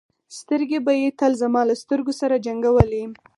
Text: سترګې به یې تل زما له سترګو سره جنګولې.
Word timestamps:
سترګې 0.39 0.79
به 0.85 0.93
یې 1.01 1.09
تل 1.19 1.31
زما 1.41 1.61
له 1.69 1.75
سترګو 1.83 2.13
سره 2.21 2.35
جنګولې. 2.45 3.03